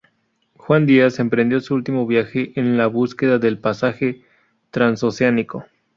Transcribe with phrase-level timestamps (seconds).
[0.57, 4.23] Juan Díaz emprendió su último viaje en la búsqueda del pasaje
[4.71, 5.65] transoceánico.